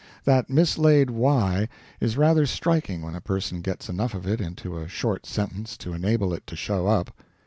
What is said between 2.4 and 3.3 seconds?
striking when a